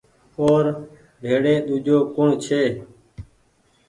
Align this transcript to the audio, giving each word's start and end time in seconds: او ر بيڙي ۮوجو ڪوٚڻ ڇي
او 0.37 0.45
ر 0.63 0.65
بيڙي 1.21 1.53
ۮوجو 1.67 1.97
ڪوٚڻ 2.13 2.29
ڇي 2.45 2.63